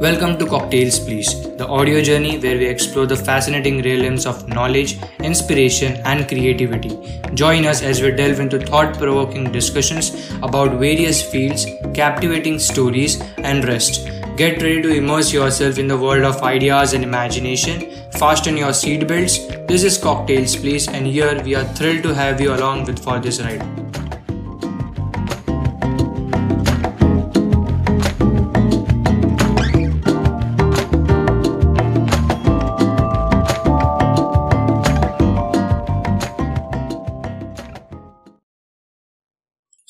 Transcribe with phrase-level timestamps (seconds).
[0.00, 4.96] Welcome to CockTales Please, the audio journey where we explore the fascinating realms of knowledge,
[5.18, 7.20] inspiration, and creativity.
[7.34, 13.64] Join us as we delve into thought provoking discussions about various fields, captivating stories, and
[13.64, 14.08] rest.
[14.36, 17.90] Get ready to immerse yourself in the world of ideas and imagination.
[18.12, 19.66] Fasten your seatbelts.
[19.66, 23.18] This is CockTales Please, and here we are thrilled to have you along with for
[23.18, 23.77] this ride.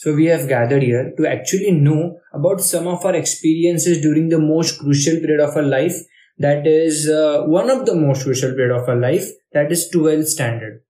[0.08, 4.38] So we have gathered here to actually know about some of our experiences during the
[4.38, 5.96] most crucial period of our life.
[6.38, 9.26] That is uh, one of the most crucial period of our life.
[9.52, 10.80] That is 12th standard.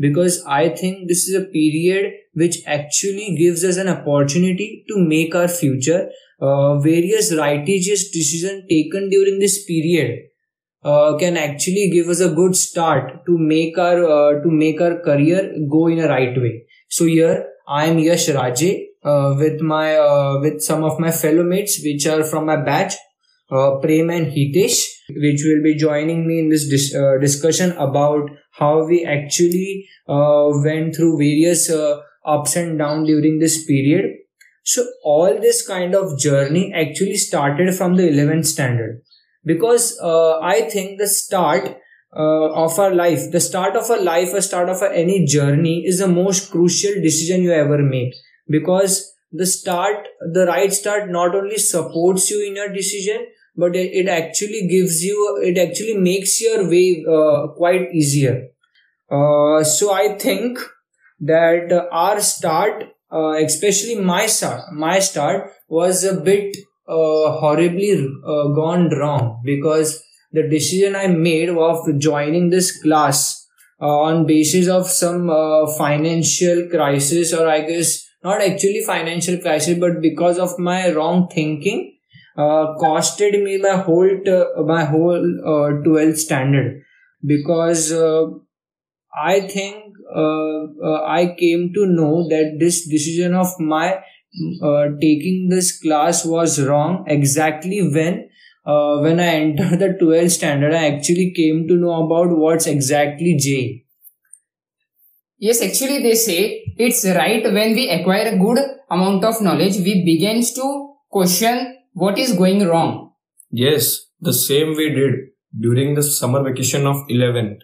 [0.00, 5.36] Because I think this is a period which actually gives us an opportunity to make
[5.36, 6.10] our future.
[6.40, 10.22] Uh, various righteous decisions taken during this period
[10.82, 14.98] uh, can actually give us a good start to make our uh, to make our
[14.98, 16.64] career go in a right way.
[16.88, 21.42] So here I am Yash Raje uh, with my uh, with some of my fellow
[21.42, 22.94] mates, which are from my batch,
[23.50, 28.30] uh, Prem and Hitesh, which will be joining me in this dis- uh, discussion about
[28.52, 34.04] how we actually uh, went through various uh, ups and downs during this period.
[34.64, 39.02] So all this kind of journey actually started from the 11th standard
[39.44, 41.76] because uh, I think the start
[42.14, 43.30] uh, of our life.
[43.32, 46.94] The start of a life a start of a, any journey is the most crucial
[47.02, 48.14] decision you ever make.
[48.48, 53.26] Because the start the right start not only supports you in your decision
[53.56, 58.48] but it, it actually gives you it actually makes your way uh, quite easier.
[59.10, 60.58] Uh, so i think
[61.20, 66.56] that our start uh, especially my start my start was a bit
[66.88, 67.92] uh, horribly
[68.24, 69.40] uh, gone wrong.
[69.44, 70.02] Because
[70.36, 73.46] the decision I made of joining this class
[73.80, 79.78] uh, on basis of some uh, financial crisis or I guess not actually financial crisis
[79.78, 81.96] but because of my wrong thinking
[82.36, 85.24] uh, costed me my whole t- my whole
[85.86, 86.82] 12th uh, standard.
[87.24, 88.26] Because uh,
[89.18, 94.00] I think uh, I came to know that this decision of my
[95.00, 98.28] taking this class was wrong exactly when
[98.66, 103.36] uh, when I entered the 12th standard, I actually came to know about what's exactly
[103.38, 103.84] J.
[105.38, 108.58] Yes, actually they say it's right when we acquire a good
[108.90, 113.12] amount of knowledge, we begins to question what is going wrong.
[113.50, 115.14] Yes, the same we did
[115.58, 117.58] during the summer vacation of 11th.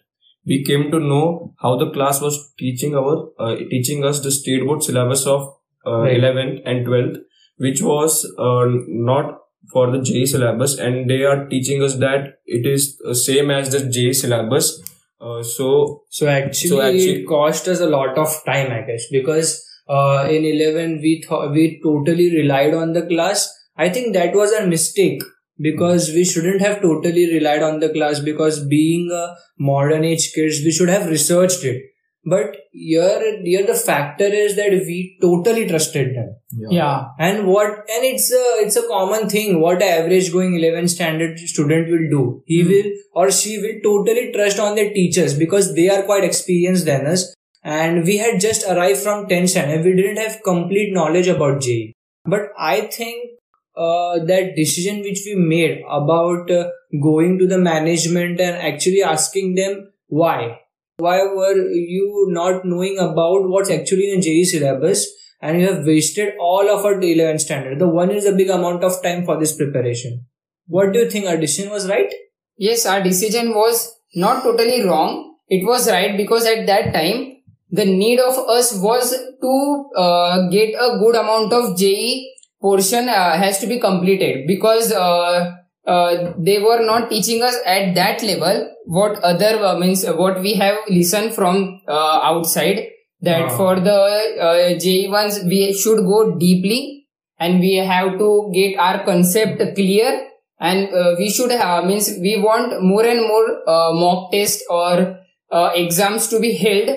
[0.45, 4.67] We came to know how the class was teaching our uh, teaching us the state
[4.67, 5.55] board syllabus of
[5.87, 6.21] uh, right.
[6.21, 7.17] 11th and 12th,
[7.59, 9.39] which was uh, not
[9.71, 13.89] for the JEE syllabus and they are teaching us that it is same as the
[13.89, 14.83] JEE syllabus.
[15.21, 19.07] Uh, so so actually, so actually it cost us a lot of time, I guess,
[19.11, 23.49] because uh, in 11 we thought we totally relied on the class.
[23.77, 25.23] I think that was a mistake
[25.59, 30.61] because we shouldn't have totally relied on the class because being a modern age kids
[30.65, 31.83] we should have researched it
[32.25, 36.37] but here here the factor is that we totally trusted them.
[36.51, 37.05] Yeah, yeah.
[37.19, 41.39] and what and it's a it's a common thing what an average going 11 standard
[41.39, 42.43] student will do.
[42.47, 42.69] He mm.
[42.69, 47.07] will or she will totally trust on their teachers because they are quite experienced than
[47.07, 47.35] us.
[47.65, 49.85] And we had just arrived from 10th standard.
[49.85, 51.95] We didn't have complete knowledge about JEE
[52.25, 53.31] but i think
[53.77, 56.69] uh, that decision which we made about uh,
[57.03, 60.61] going to the management and actually asking them why
[60.99, 65.07] why were you not knowing about what's actually in JEE syllabus
[65.41, 67.79] and you have wasted all of our 11 standard?
[67.79, 70.27] The one is a big amount of time for this preparation.
[70.67, 71.27] What do you think?
[71.27, 72.13] Our decision was right?
[72.57, 75.37] Yes our decision was not totally wrong.
[75.49, 77.39] It was right because at that time
[77.71, 79.11] the need of us was
[79.41, 84.93] to uh, get a good amount of JEE portion uh, has to be completed because
[84.93, 85.57] uh,
[85.87, 90.55] uh, they were not teaching us at that level what other uh, means what we
[90.55, 92.89] have listened from uh, outside
[93.21, 94.01] that uh for the
[94.47, 97.07] uh, JEE ones we should go deeply
[97.39, 100.29] and we have to get our concept clear
[100.61, 105.19] and uh, we should have means we want more and more uh, mock test or
[105.51, 106.91] uh, exams to be held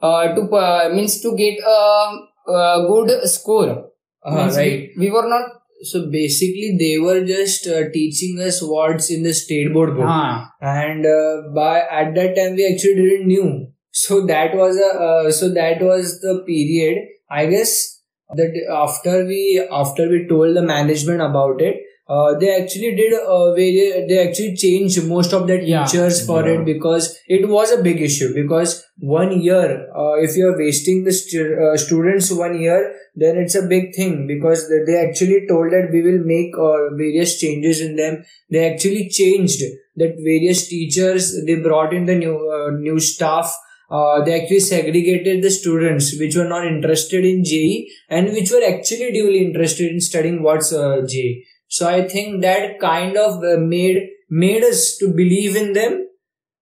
[0.00, 1.78] uh, to uh, means to get a,
[2.48, 3.90] a good score.
[4.24, 9.10] Uh, right we, we were not so basically they were just uh, teaching us what's
[9.10, 10.04] in the state board book.
[10.60, 13.68] And uh, by at that time we actually didn't knew.
[13.90, 16.98] So that was a uh, so that was the period
[17.30, 18.00] i guess
[18.34, 19.40] that after we
[19.70, 21.76] after we told the management about it
[22.14, 25.84] uh, they actually did uh, very, they actually changed most of the Yeah.
[25.84, 26.54] teachers for Yeah.
[26.54, 27.04] it because
[27.36, 28.72] it was a big issue because
[29.18, 29.66] one year
[30.02, 32.80] uh, if you're wasting the stu- uh, students one year
[33.22, 36.78] then it's a big thing because they they actually told that we will make uh,
[37.02, 38.14] various changes in them
[38.56, 39.62] they actually changed
[40.02, 43.54] that various teachers they brought in the new uh, new staff
[43.90, 48.62] uh, they actually segregated the students which were not interested in JEE and which were
[48.66, 51.44] actually duly interested in studying what's uh, JEE.
[51.76, 53.98] So I think that kind of uh, made
[54.44, 56.06] made us to believe in them,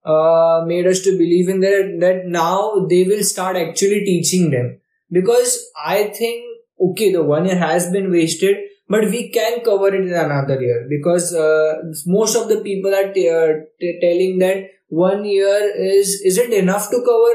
[0.05, 4.81] uh, made us to believe in that that now they will start actually teaching them
[5.11, 5.55] because
[5.85, 6.45] I think
[6.89, 8.57] okay the one year has been wasted
[8.89, 11.75] but we can cover it in another year because uh,
[12.07, 13.49] most of the people are t- uh,
[13.81, 17.35] t- telling that one year is isn't enough to cover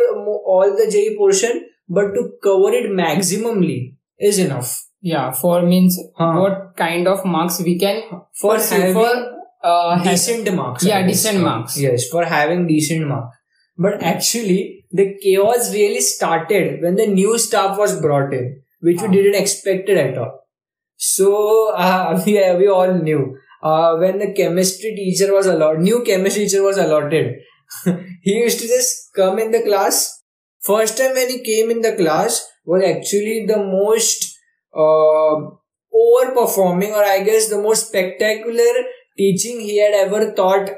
[0.54, 4.85] all the JEE portion, but to cover it maximally is enough.
[5.02, 6.34] Yeah, for means Huh.
[6.40, 8.02] what kind of marks we can
[8.40, 9.12] For having for
[9.64, 10.84] uh, has- decent marks.
[10.84, 11.80] Yeah, decent marks.
[11.80, 13.38] Yes, for having decent marks.
[13.78, 19.08] But actually, the chaos really started when the new staff was brought in, which we
[19.08, 19.12] Ah.
[19.12, 20.34] didn't expect it at all.
[20.98, 26.46] So uh, we we all knew uh, when the chemistry teacher was allowed, new chemistry
[26.46, 27.36] teacher was allotted.
[28.22, 30.22] he used to just come in the class.
[30.62, 34.32] First time when he came in the class was actually the most
[34.76, 35.36] uh,
[35.94, 38.74] overperforming, or I guess the most spectacular
[39.18, 40.70] teaching he had ever taught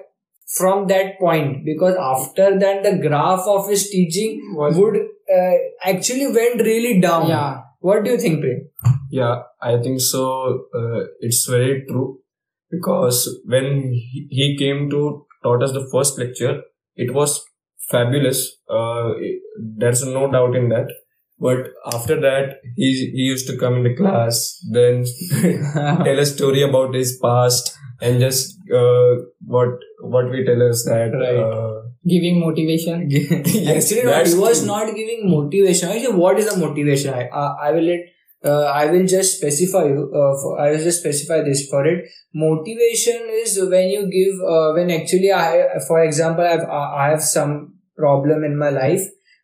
[0.58, 1.66] from that point.
[1.66, 5.54] Because after that, the graph of his teaching Was- would uh,
[5.84, 7.28] actually went really down.
[7.30, 8.62] yeah What do you think, Prem?
[9.12, 10.22] Yeah, I think so.
[10.80, 12.20] Uh, it's very true
[12.76, 13.20] because
[13.54, 15.02] when he he came to
[15.44, 16.56] taught us the first lecture,
[16.96, 17.36] it was
[17.92, 18.40] fabulous.
[18.78, 19.12] Uh,
[19.84, 20.88] there's no doubt in that.
[21.40, 25.06] But after that, he he used to come in the class, then
[26.04, 29.70] tell a story about his past, and just uh, what
[30.02, 31.12] what we tell us that.
[31.14, 31.38] Right.
[31.38, 33.04] Uh, giving motivation.
[33.76, 34.68] Actually, no, he was true.
[34.68, 35.90] not giving motivation.
[35.90, 37.14] Actually, what is the motivation?
[37.14, 38.00] I, I, I will let.
[38.44, 40.12] Uh, I will just specify you.
[40.14, 42.06] Uh, for, I will just specify this for it.
[42.34, 44.40] Motivation is when you give.
[44.42, 49.02] Uh, when actually, I, for example, I have I have some problem in my life,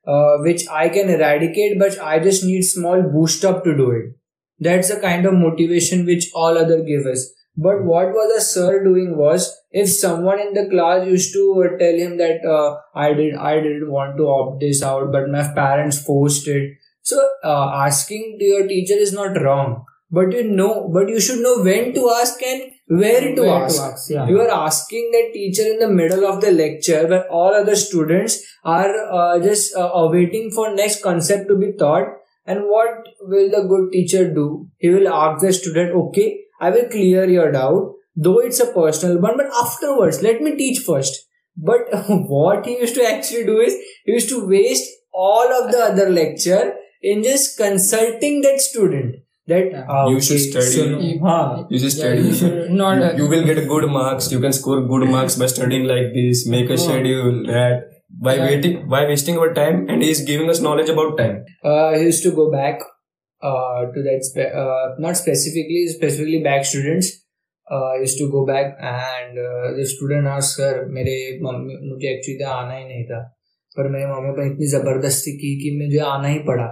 [0.08, 4.16] uh, which I can eradicate, but I just need small boost up to do it.
[4.60, 7.32] That's the kind of motivation which all other give us.
[7.56, 11.78] But what was the sir doing was, if someone in the class used to uh,
[11.78, 15.48] tell him that uh, I did I didn't want to opt this out, but my
[15.54, 16.78] parents forced it.
[17.02, 21.42] So uh, asking to your teacher is not wrong, but you know, but you should
[21.42, 24.10] know when to ask and where to Where ask.
[24.10, 24.28] yeah.
[24.28, 28.42] You are asking the teacher in the middle of the lecture where all other students
[28.64, 32.08] are uh, just uh, awaiting for next concept to be taught.
[32.46, 34.68] And what will the good teacher do?
[34.78, 39.20] He will ask the student, okay, I will clear your doubt, though it's a personal
[39.20, 41.28] one, but afterwards, let me teach first.
[41.56, 43.76] But what he used to actually do is,
[44.06, 49.23] he used to waste all of the other lecture in just consulting that student.
[49.52, 49.88] That Yeah.
[49.94, 50.74] ah, You should study.
[50.74, 53.58] so no- You- हाँ, you just Yeah, you should not, you, uh, you will get
[53.72, 54.30] good marks.
[54.34, 56.44] You can score good marks by studying like this.
[56.54, 56.84] Make a Oh.
[56.84, 57.90] schedule that
[58.28, 58.46] by Yeah.
[58.52, 61.36] waiting by wasting our time, and he is giving us knowledge about time.
[61.72, 62.86] uh, he used to go back
[63.42, 67.08] uh, to that spe- uh, not specifically specifically back students
[67.68, 71.16] uh, used to go back and uh, the student asked sir मेरे
[71.48, 73.20] mummy मुझे actually तो आना ही नहीं था
[73.78, 76.70] पर मेरे mummy papa इतनी ज़बरदस्ती की कि मुझे आना ही पड़ा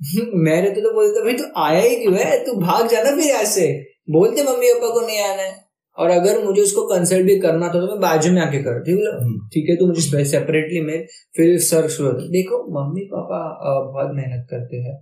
[0.46, 2.38] मेरे तो तो बोलते भाई तू तो आया ही क्यों है?
[2.44, 3.66] तू भाग जाना फिर यहाँ से।
[4.10, 5.54] बोलते मम्मी पापा को नहीं आना है।
[5.98, 9.10] और अगर मुझे उसको कंसल्ट भी करना था तो मैं बाजू में आके करती बोला
[9.54, 13.38] ठीक है तो मुझे सेपरेटली में फिर सर शुरू होता देखो मम्मी पापा
[13.86, 14.94] बहुत मेहनत करते हैं।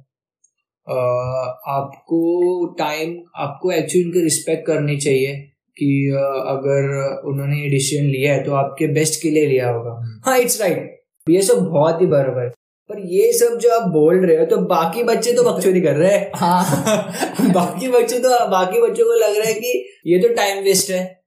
[1.74, 2.20] आपको
[2.78, 5.34] टाइम आपको एक्चुअली उनकी रिस्पेक्ट करनी चाहिए
[5.76, 5.88] कि
[6.48, 6.90] अगर
[7.30, 11.00] उन्होंने ये डिसीज़न लिया है तो आपके बेस्ट के लिए लिया होगा। हाँ इट्स राइट
[11.26, 12.52] ये सब बहुत ही बराबर है।
[12.88, 16.12] पर ये सब जो आप बोल रहे हो तो बाकी बच्चे तो बकचोदी कर रहे
[16.12, 16.64] हैं। हाँ।
[17.52, 21.20] बाकी बच्चे तो बाकी बच्चों को लग रहा है कि ये तो टाइम वेस्ट है।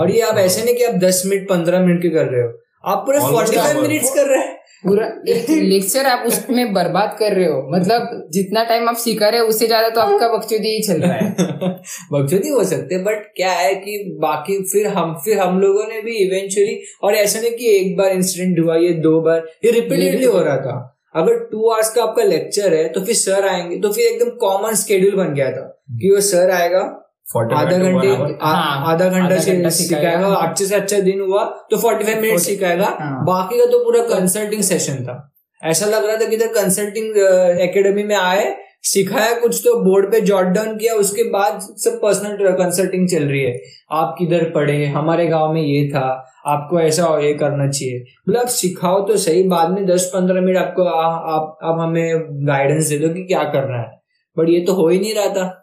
[0.00, 2.48] और ये आप ऐसे नहीं कि आप दस मिनट पंद्रह मिनट के कर रहे हो।
[2.84, 3.82] आप पूरे फोर्टी फाइव.
[3.82, 4.55] मिनट्स कर रहे हैं।
[4.86, 9.40] पूरा एक लेक्चर आप उसमें बर्बाद कर रहे हो। मतलब जितना टाइम आप सिखा रहे
[9.40, 11.30] हो उससे ज़्यादा तो आपका बकचोदी ही चल रहा है।
[12.12, 16.16] बकचोदी हो सकते बट क्या है कि बाकी फिर हम फिर हम लोगों ने भी
[16.16, 20.40] इवेंचुअली और ऐसा नहीं कि एक बार इंसिडेंट हुआ ये दो बार ये रिपीटेडली हो
[20.40, 20.76] रहा था।
[21.16, 24.74] अगर टू आवर्स का आपका लेक्चर है तो फिर सर आएँगे तो फिर एकदम कॉमन
[24.74, 25.62] स्केड्यूल बन गया था
[25.92, 28.08] कि वो सर आएगा 45 आधा घंटे
[28.42, 33.58] हाँ, आधा घंटा सिखाएगा। अच्छे से अच्छा दिन हुआ तो 45 मिनट सिखाएगा। हाँ। बाकी
[33.58, 35.32] का तो पूरा कंसल्टिंग सेशन था।
[35.64, 37.16] ऐसा लग रहा था कि कंसल्टिंग
[37.60, 42.52] एकेडमी में आए सिखाया कुछ तो बोर्ड पे जॉट डाउन किया उसके बाद सब पर्सनल
[42.52, 43.58] कंसल्टिंग चल रही है।
[43.92, 44.86] आप किधर पढ़े?
[44.86, 49.42] हमारे गाँव में ये था। आपको ऐसा ये करना चाहिए। मतलब आप सिखाओ तो सही
[49.42, 53.42] बाद में दस पंद्रह मिनट आपको आ, आप आप हमें गाइडेंस दे दो कि क्या
[53.42, 54.00] करना है।
[54.38, 55.62] बट ये तो हो ही नहीं रहा था।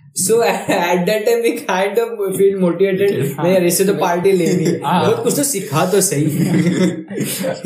[0.15, 3.11] So at that time we kind of feel motivated.
[3.39, 5.05] नहीं यार इससे तो पार्टी लेनी है हाँ.
[5.05, 6.25] बहुत कुछ तो सिखा तो सही.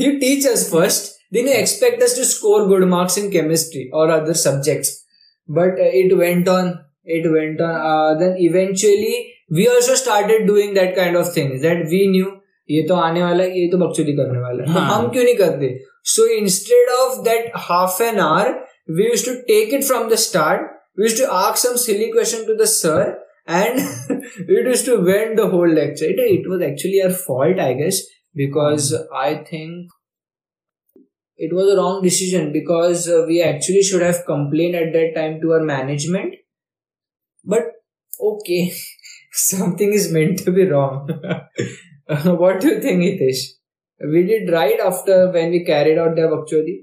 [0.03, 4.09] you teach us first, then you expect us to score good marks in chemistry or
[4.11, 4.91] other subjects.
[5.49, 6.73] But uh, it went on.
[7.05, 7.75] It went on.
[7.91, 12.31] Uh, then eventually we also started doing that kind of things that we knew
[12.69, 14.95] ये तो आने वाला है ये तो बकचोदी करने वाला है तो हाँ.
[14.95, 15.67] हम क्यों नहीं करते
[16.13, 18.49] so instead of that half an hour
[18.97, 22.45] we use to take it from the start we used to ask some silly question
[22.47, 23.79] to the sir and
[24.47, 26.05] we used to win the whole lecture.
[26.05, 28.01] It, it was actually our fault i guess
[28.33, 29.89] because i think
[31.37, 35.41] it was a wrong decision because uh, we actually should have complained at that time
[35.41, 36.35] to our management.
[37.43, 37.63] But
[38.19, 38.73] okay
[39.31, 41.09] something is meant to be wrong.
[42.07, 43.39] What do you think hitesh?
[43.99, 46.75] We did right after when we carried out the bakchodi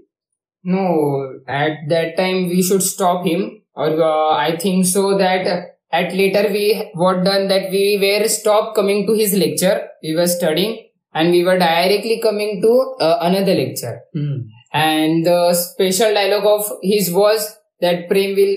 [0.64, 6.14] no at that time we should stop him or uh, i think so that at
[6.14, 9.88] later we what done that we were stopped coming to his lecture.
[10.02, 14.00] We were studying and we were directly coming to uh, another lecture.
[14.14, 14.36] Hmm.
[14.72, 17.42] and the special dialogue of his was
[17.82, 18.54] that prem will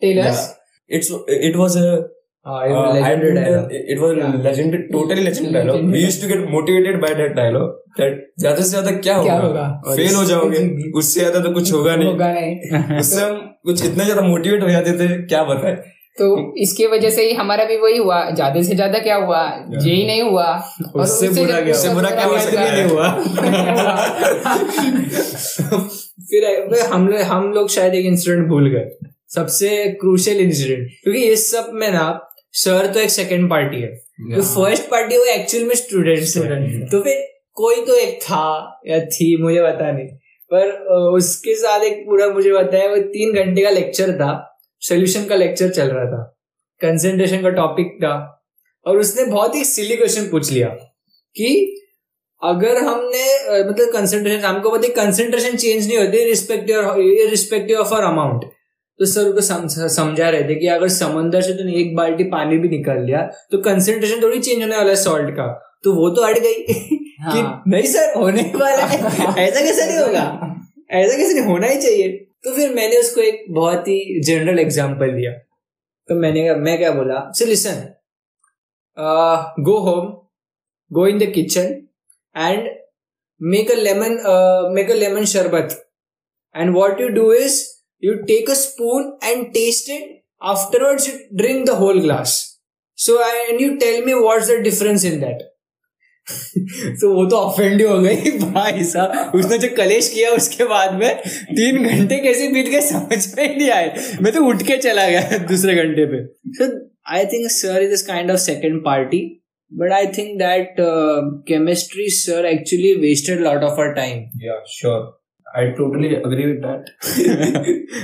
[0.00, 0.54] tell us.
[0.88, 2.08] It's it was a
[2.48, 3.72] uh, it was uh, I legendary don't know, dialogue.
[3.78, 4.36] it it was Yeah.
[4.48, 5.90] legendary, totally legendary dialogue.
[5.96, 7.72] We used to get motivated by that dialogue.
[7.98, 9.66] That ज़्यादा से ज़्यादा क्या क्या होगा?
[9.66, 9.94] होगा?
[10.00, 10.64] Fail हो जाओगे।
[11.02, 13.36] उससे ज़्यादा तो कुछ होगा नहीं। होगा नहीं। उससे हम
[13.70, 15.74] कुछ इतना ज़्यादा मोटिवेट हो जाते थे क्या बताए?
[16.18, 16.28] तो
[16.62, 19.42] इसके वजह से ही हमारा भी वही हुआ। ज़्यादा से ज़्यादा क्या हुआ?
[19.82, 20.46] जेई नहीं हुआ।
[20.94, 22.36] और उससे बुरा क्या उससे बुरा क्या हो?
[22.36, 23.08] नहीं हुआ?
[26.30, 28.88] फिर फिर हम लोग हम लोग शायद एक इंसिडेंट भूल गए।
[29.34, 29.68] सबसे
[30.00, 32.08] क्रूशियल इंसिडेंट क्योंकि इस सब में ना
[32.52, 33.88] सर तो एक सेकेंड पार्टी है।
[34.36, 39.04] तो फ़र्स्ट पार्टी वो एक्चुअल में स्टूडेंट्स है। तो फिर कोई तो एक था या
[39.04, 40.06] थी मुझे पता नहीं।
[40.52, 40.70] पर
[41.16, 45.34] उसके साथ एक पूरा मुझे पता है वो तीन घंटे का लेक्चर था। सोल्यूशन का
[45.34, 46.22] लेक्चर चल रहा था।
[46.80, 48.34] कंसेंट्रेशन का टॉपिक था।
[48.86, 50.68] और उसने बहुत ही सिली क्वेश्चन पूछ लिया
[51.36, 51.80] कि
[52.42, 53.24] अगर हमने
[53.70, 56.94] मतलब कंसेंट्रेशन हमको पता है कंसेंट्रेशन चेंज नहीं होती respective
[57.30, 58.44] respective of our amount
[58.98, 62.68] तो सर उनको समझा रहे थे कि अगर समंदर से तूने एक बाल्टी पानी भी
[62.68, 65.46] निकाल लिया तो कंसेंट्रेशन थोड़ी चेंज होने वाला है सॉल्ट का।
[65.84, 66.62] तो वो तो अट गई।
[67.18, 68.98] कि हाँ। नहीं सर होने वाला है।
[69.38, 70.24] ऐसा कैसे नहीं होगा?
[70.90, 72.08] ऐसा कैसे नहीं होना ही चाहिए।
[72.44, 75.32] तो फिर मैंने उसको एक बहुत ही जनरल एग्ज़ाम्पल दिया।
[76.08, 77.30] तो मैंने कहा मैं क्या बोला?
[77.34, 77.86] So listen
[79.60, 80.06] go home
[80.92, 81.74] go in the kitchen
[82.36, 82.68] and
[83.42, 84.18] make a lemon
[84.74, 85.90] make a lemon sharbat
[86.56, 87.58] and what you do is
[88.03, 90.05] you take a spoon and taste it
[90.53, 92.35] afterwards you drink the whole glass
[92.99, 95.49] so and you tell me what's the difference in that
[96.27, 101.21] तो वो तो offend हो गई भाई साहब उसने जो कलेश किया उसके बाद में
[101.55, 105.07] तीन घंटे कैसे बीत गए समझ में ही नहीं आए मैं तो उठ के चला
[105.09, 106.23] गया दूसरे घंटे पे
[106.59, 106.69] so
[107.15, 109.21] I think sir is kind of second party
[109.71, 110.75] but I think that
[111.47, 115.01] chemistry sir actually wasted lot of are time Yeah, sure.
[115.54, 116.84] I totally agree with that.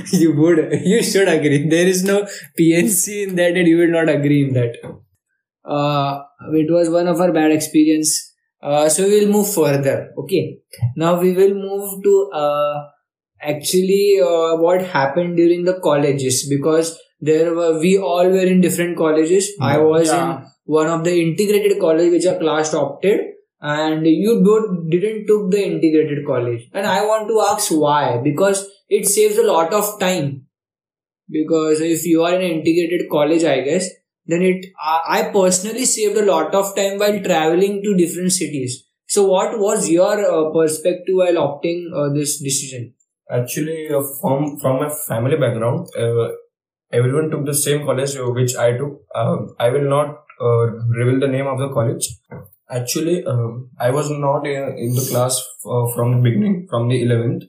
[0.11, 0.57] you would.
[0.83, 1.67] You should agree.
[1.69, 2.27] There is no
[2.59, 4.75] pnc in that and you will not agree in that.
[5.63, 6.21] Uh
[6.53, 8.33] it was one of our bad experience.
[8.61, 10.09] Uh, so we will move further.
[10.17, 10.57] Okay.
[10.95, 12.83] Now we will move to uh
[13.41, 18.97] actually uh, what happened during the colleges because there were we all were in different
[18.97, 19.49] colleges.
[19.61, 20.37] I was Yeah.
[20.41, 23.21] in one of the integrated college which are class opted
[23.73, 26.63] and you both didn't took the integrated college.
[26.73, 28.17] And i want to ask why?
[28.23, 30.47] Because it saves a lot of time.
[31.29, 33.87] Because if you are in integrated college i guess
[34.27, 38.75] then it i I personally saved a lot of time while traveling to different cities.
[39.15, 42.87] So what was your uh, perspective while opting uh, this decision?
[43.39, 46.27] Actually, uh, from from my family background, uh,
[47.01, 48.99] everyone took the same college uh, which I took.
[49.23, 50.17] Um, I will not
[50.49, 50.65] uh,
[51.01, 52.09] reveal the name of the college.
[52.69, 57.01] Actually, um, I was not in, in the class uh, from the beginning, from the
[57.03, 57.43] eleventh.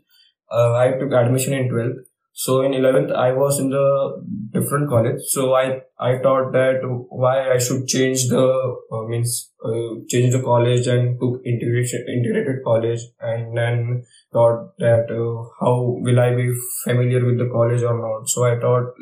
[0.51, 2.07] Uh, I took admission in twelfth.
[2.39, 5.23] So in 11th, I was in the different college.
[5.29, 10.43] So I, I thought that why I should change the, uh, means, uh, change the
[10.43, 14.05] college and took integration, integrated college and then
[14.35, 16.53] thought that uh, how will I be
[16.85, 18.29] familiar with the college or not.
[18.29, 18.93] So I thought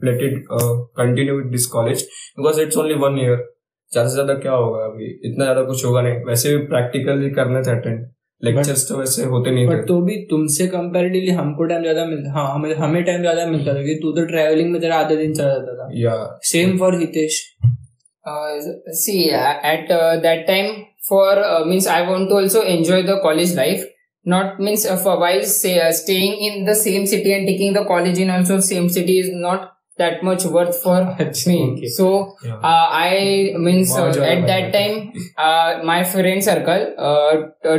[0.00, 2.04] let it uh, continue with this college
[2.36, 3.44] because it's only one year.
[3.92, 7.30] ज़्यादा से ज़्यादा क्या होगा अभी इतना ज़्यादा कुछ होगा नहीं वैसे भी प्रैक्टिकल ही
[7.40, 8.06] करने थे अटेंड
[8.42, 12.32] लेक्चर्स तो वैसे होते नहीं बट थे तो भी तुमसे कंपैरेटिवली हमको टाइम ज़्यादा मिलता
[12.32, 15.34] हाँ हमें हमें टाइम ज़्यादा मिलता था क्योंकि तू तो ट्रैवलिंग में तेरा आधा दिन
[15.34, 16.14] चला जाता था या
[16.52, 17.42] same for Hitesh
[18.24, 18.60] Uh,
[18.92, 23.20] see, uh, at uh, that time, for uh, means I want to also enjoy the
[23.20, 23.84] college life.
[24.26, 27.84] Not means uh, for while say, uh, staying in the same city and taking the
[27.84, 31.04] college in also same city is not that much worth for
[31.46, 31.58] me.
[31.72, 31.88] Okay.
[31.88, 32.56] So Yeah.
[32.56, 37.32] uh, I means uh, Wow, at that time uh, my friend circle uh,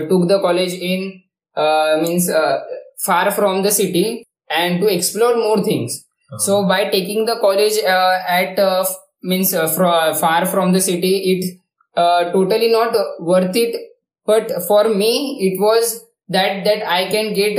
[0.10, 1.22] took the college in
[1.56, 2.60] uh, means uh,
[3.06, 6.06] far from the city and to explore more things.
[6.38, 8.86] So by taking the college uh, at uh,
[9.24, 11.60] means uh, fro- far from the city, it
[11.98, 13.76] uh, totally not worth it.
[14.26, 17.56] But for me, it was that that I can get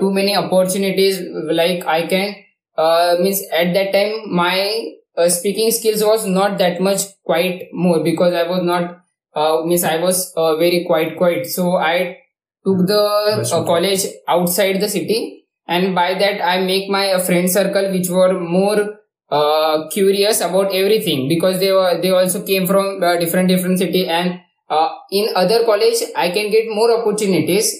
[0.00, 1.20] too many opportunities.
[1.60, 2.36] Like I can
[2.76, 8.02] uh, means at that time my uh, speaking skills was not that much quite more
[8.02, 8.98] because I was not
[9.34, 11.46] uh, means I was uh, very quite quiet.
[11.46, 12.18] So I
[12.64, 13.02] took the
[13.42, 18.08] uh, college outside the city and by that i make my uh, friend circle which
[18.08, 18.98] were more
[19.30, 24.06] uh, curious about everything because they were they also came from uh, different different city
[24.08, 27.74] and uh, in other college i can get more opportunities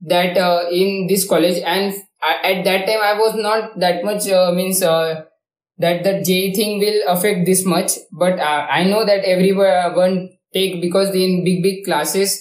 [0.00, 4.28] that uh, in this college and I, at that time i was not that much
[4.28, 5.22] uh, means uh,
[5.78, 10.18] that the j thing will affect this much but uh, i know that everyone
[10.52, 12.40] take because in big big classes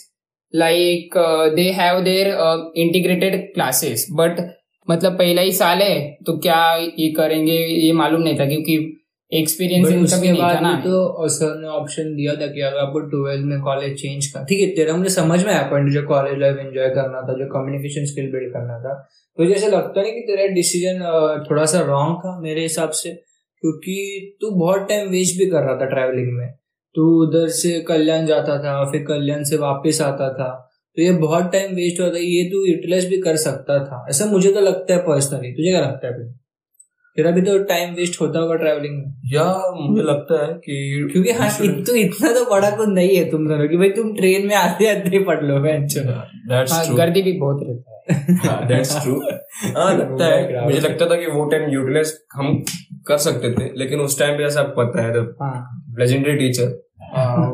[0.52, 4.44] like uh, they have their uh, integrated classes but
[4.90, 8.76] मतलब पहला ही साल है तो क्या ये करेंगे ये मालूम नहीं था क्योंकि
[9.34, 13.00] एक्सपीरियंस इनका भी नहीं था ना तो सर ने ऑप्शन दिया था कि अगर आपको
[13.10, 16.40] ट्वेल्थ में कॉलेज चेंज कर ठीक है तेरा मुझे समझ में आया पॉइंट जो कॉलेज
[16.40, 18.94] लाइफ एंजॉय करना था जो कम्युनिकेशन स्किल बिल्ड करना था।
[19.38, 21.00] तो जैसे लगता नहीं कि तेरा डिसीज़न
[21.50, 23.14] थोड़ा सा रॉन्ग था मेरे हिसाब से
[23.64, 23.96] क्योंकि
[24.42, 26.48] तू बहुत टाइम वेस्ट भी कर रहा था ट्रैवलिंग में।
[26.96, 30.50] तू उधर से कल्याण जाता था फिर कल्याण से वापस आता था।
[30.98, 34.26] तो ये बहुत टाइम वेस्ट होता है ये तू यूटिलाइज भी कर सकता था। ऐसा
[34.32, 36.14] मुझे तो लगता है पर्सनली तुझे क्या लगता है
[37.18, 39.44] तेरा भी तो टाइम वेस्ट होता होगा ट्रैवलिंग में। या
[39.76, 43.48] मुझे लगता है कि क्योंकि हाँ इत, तो इतना तो बड़ा कुछ नहीं है तुम
[43.48, 47.60] दोनों कि। भाई तुम ट्रेन में आते आते पढ़ लो बेंचो हाँ, गर्दी भी बहुत
[47.64, 49.22] रहता है। दैट्स ट्रू
[49.78, 52.64] हाँ लगता है मुझे लगता था कि वो टाइम यूटिलाइज हम
[53.08, 56.82] कर सकते थे लेकिन उस टाइम पे जैसा आपको पता है हाँ। लेजेंडरी टीचर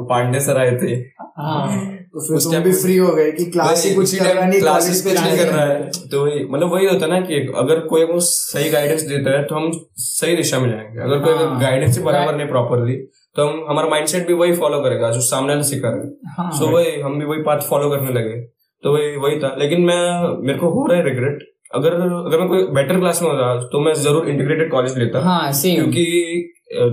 [0.09, 3.93] पांडे सर आए थे। हाँ। तो फिर तुम भी फ्री हो गए कि क्लास ही
[3.95, 7.11] कुछ करना नहीं क्लासेस कॉलेज नहीं कर रहा है। तो वही मतलब वही होता है
[7.11, 11.01] ना कि अगर कोई हमको सही गाइडेंस देता है तो हम सही दिशा में जाएँगे।
[11.01, 12.95] अगर कोई। गाइडेंस ही बराबर नहीं प्रॉपरली
[13.35, 16.51] तो हम हमारा माइंडसेट भी वही फॉलो करेगा जो सामने वाले सिखा रहे हैं। हाँ।
[16.59, 18.39] सो वही हम भी वही पाथ फॉलो करने लगे।
[18.83, 20.01] तो वही वही था। लेकिन मैं
[20.47, 21.43] मेरे को हो रहा है रिग्रेट
[21.75, 25.51] अगर अगर मैं कोई बेटर क्लास में होता तो मैं ज़रूर इंटीग्रेटेड कॉलेज लेता। हाँ
[25.53, 26.05] क्योंकि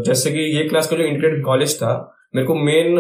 [0.07, 1.95] जैसे कि ये क्लास का जो इंटीग्रेटेड कॉलेज था
[2.37, 2.99] मेरे को मेन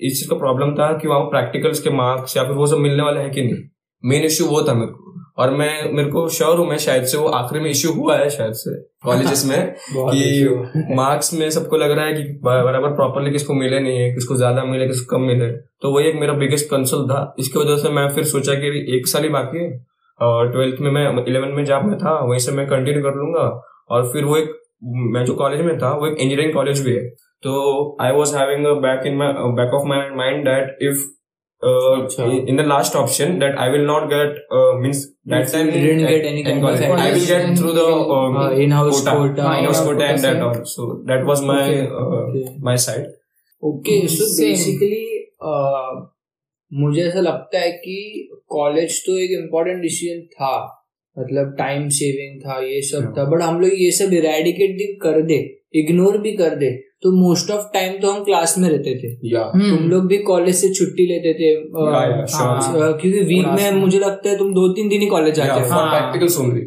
[0.00, 3.02] इस चीज़ का प्रॉब्लम था कि वहाँ प्रैक्टिकल्स के मार्क्स या फिर वो सब मिलने
[3.02, 3.62] वाले हैं कि नहीं।
[4.04, 7.18] मेन इश्यू वो था मेरे को। और मैं मेरे को श्योर हूँ मैं शायद से
[7.18, 11.90] वो आखिरी में इश्यू हुआ है शायद से कॉलेजेस में कि मार्क्स में सबको लग
[11.90, 15.50] रहा है कि बराबर प्रॉपरली किसको मिले नहीं है किसको ज़्यादा मिले किसको कम मिले।
[15.82, 19.06] तो वही एक मेरा बिगेस्ट कंसर्न था। इसकी वजह से मैं फिर सोचा कि एक
[19.06, 19.70] साल ही बाकी है।
[20.20, 23.48] और ट्वेल्थ में मैं इलेवन में जहाँ मैं था वहीं से मैं कंटिन्यू कर लूँगा।
[23.90, 24.52] और फिर वो एक
[25.14, 27.08] मैं जो कॉलेज में था वो एक इंजीनियरिंग कॉलेज भी है।
[27.42, 30.96] तो I was having back in my back of my mind that if
[32.48, 35.14] in the last option that I will not get means
[46.72, 50.79] मुझे ऐसा लगता है कि कॉलेज तो एक इम्पोर्टेंट डिसीज़न था।
[51.18, 55.22] मतलब टाइम सेविंग था ये सब था बट हम लोग ये सब इरेडिकेट भी कर
[55.22, 56.70] दे इग्नोर भी कर दे
[57.02, 59.36] तो मोस्ट ऑफ़ टाइम तो हम क्लास में रहते थे.
[59.36, 61.44] हम्म। तुम लोग भी कॉलेज से छुट्टी लेते थे.
[62.36, 65.34] हाँ, अ, क्योंकि वीक में में। मुझे लगता है तुम दो तीन दिन ही कॉलेज
[65.34, 66.60] जाते हो हाँ। practicals only.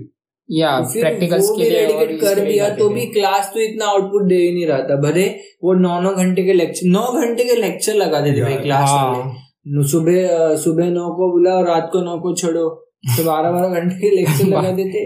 [0.51, 3.85] या तो फिर प्रैक्टिकल्स के भी लिए और कर दिया तो भी क्लास तो इतना
[3.85, 5.25] आउटपुट दे ही नहीं रहा था भले
[5.63, 8.61] वो नौ नौ घंटे के लेक्चर नौ घंटे के लेक्चर लगा देते Yeah.
[8.61, 13.23] क्लास हाँ। वाले सुबह सुबह नौ को बुला और रात को नौ को छोड़ो तो
[13.23, 15.03] बारह बारह घंटे के लेक्चर लगा देते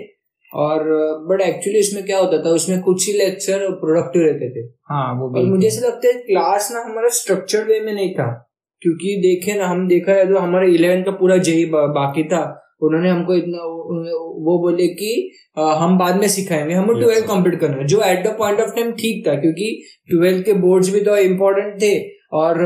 [0.51, 0.83] और
[1.29, 5.27] बट एक्चुअली इसमें क्या होता था उसमें कुछ ही लेक्चर प्रोडक्टिव रहते थे। हाँ वो
[5.27, 8.27] और भी मुझे ऐसा लगता है क्लास ना हमारा स्ट्रक्चर्ड वे में नहीं था
[8.81, 12.41] क्योंकि देखे ना हम देखा है तो हमारा इलेवन का पूरा जेई बाकी था।
[12.83, 13.63] उन्होंने हमको इतना
[14.47, 15.11] वो बोले कि
[15.57, 18.91] आ, हम बाद में सिखाएँगे हमें ट्वेल्थ कंप्लीट करना जो at the point of time
[18.99, 19.69] ठीक था क्योंकि
[20.09, 21.93] ट्वेल्थ के बोर्ड्स भी तो इम्पोर्टेंट थे
[22.39, 22.65] और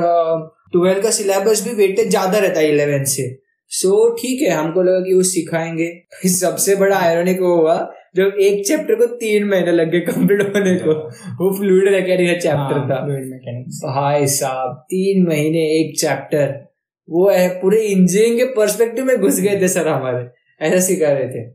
[0.74, 3.28] ट्वेल्थ का सिलेबस भी वेटेज ज़्यादा रहता है इलेवेंथ से।
[3.74, 8.32] सो so, ठीक है हमको लगा कि वो सिखाएँगे। सबसे बड़ा आयरनिक वो हुआ जो
[8.32, 12.90] एक चैप्टर को तीन महीने लग गए कंप्लीट होने को। वो फ्लूड मैकेनिक चैप्टर हाँ,
[12.90, 16.72] था। फ्लूड मैकेनिक्स भाई साहब तीन महीने एक चैप्टर
[17.10, 20.28] वो है पूरे इंजीनियरिंग के पर्सपेक्टिव में घुस गए थे सर हमारे।
[20.66, 21.48] ऐसा सिखा रहे थे।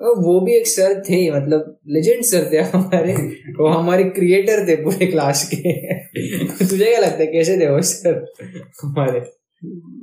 [0.00, 3.12] वो भी एक सर थे मतलब लेजेंड सर थे हमारे।
[3.58, 5.94] वो हमारे क्रिएटर थे पूरे क्लास के।
[6.68, 8.34] तुझे क्या लगता है कैसे थे वो सर
[8.82, 9.45] हमारे?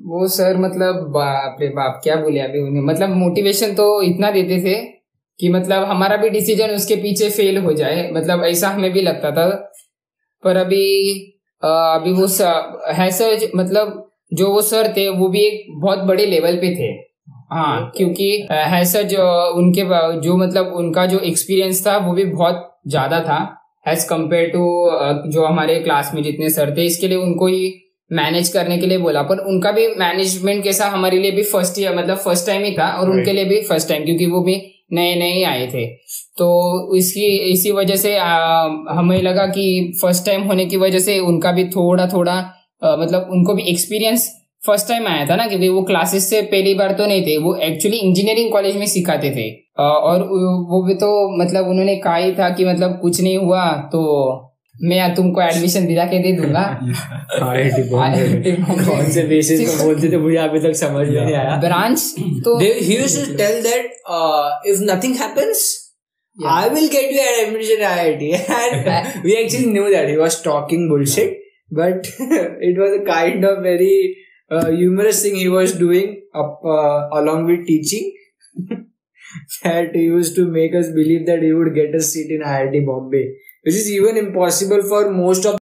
[0.07, 2.81] वो सर मतलब बाप रे बाप क्या बोले अभी उन्हें?
[2.83, 4.75] मतलब मोटिवेशन तो इतना देते थे
[5.39, 9.31] कि मतलब हमारा भी डिसीज़न उसके पीछे फेल हो जाए। मतलब ऐसा हमें भी लगता
[9.31, 9.47] था।
[10.43, 10.85] पर अभी
[11.63, 12.27] अभी वो
[12.93, 13.99] है सर मतलब
[14.31, 16.91] जो वो सर थे वो भी एक बहुत बड़े लेवल पे थे।
[17.51, 19.25] हाँ क्योंकि है सर जो
[19.57, 19.83] उनके
[20.21, 23.39] जो मतलब उनका जो एक्सपीरियंस था वो भी बहुत ज़्यादा था।
[23.85, 24.65] एज कंपेयर टू
[25.31, 27.69] जो हमारे क्लास में जितने सर थे इसके लिए उनको ही
[28.11, 31.95] मैनेज करने के लिए बोला। पर उनका भी मैनेजमेंट कैसा हमारे लिए भी फ़र्स्ट ईयर
[31.97, 33.17] मतलब फ़र्स्ट टाइम ही था और right.
[33.17, 34.61] उनके लिए भी फ़र्स्ट टाइम क्योंकि वो भी
[34.93, 35.85] नए नए आए थे।
[36.37, 41.19] तो इसकी इसी वजह से आ, हमें लगा कि फ़र्स्ट टाइम होने की वजह से
[41.21, 42.33] उनका भी थोड़ा थोड़ा
[42.81, 44.29] आ, मतलब उनको भी एक्सपीरियंस
[44.67, 47.55] फ़र्स्ट टाइम आया था ना क्योंकि वो क्लासेस से पहली बार तो नहीं थे वो
[47.63, 49.49] एक्चुअली इंजीनियरिंग कॉलेज में सिखाते थे।
[49.81, 50.23] और
[50.69, 54.01] वो भी तो मतलब उन्होंने कहा ही था कि मतलब कुछ नहीं हुआ तो
[54.89, 56.63] मैं तुमको एडमिशन दिला के दे दूँगा
[58.87, 61.99] कौन से बेसिस पे बोलते थे मुझे अभी तक समझ में नहीं आया ब्रांच
[62.47, 66.49] तो he used to tell that uh, if nothing yeah.
[66.55, 68.23] I will get you an admission at IIT
[68.57, 71.37] and we actually knew that he was talking bullshit
[71.79, 72.09] but
[72.69, 74.17] it was a kind of very
[74.51, 76.11] uh, humorous thing he was doing
[76.43, 78.11] up uh, along with teaching
[79.63, 82.85] that he used to make us believe that he would get a seat in IIT
[82.91, 83.25] Bombay
[83.63, 85.57] which is even impossible for most of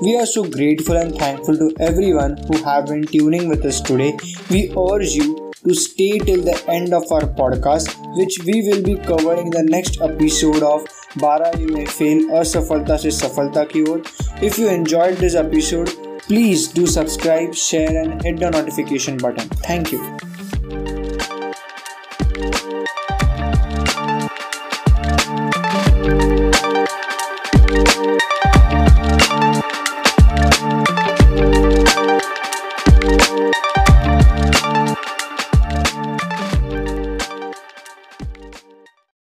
[0.00, 4.16] We are so grateful and thankful to everyone who have been tuning with us today.
[4.48, 8.94] We urge you to stay till the end of our podcast, which we will be
[8.94, 14.00] covering in the next episode of Bara You May Fail Asafalta Se Safalta Ki Or.
[14.40, 19.48] If you enjoyed this episode, please do subscribe, share, and hit the notification button.
[19.70, 20.27] Thank you.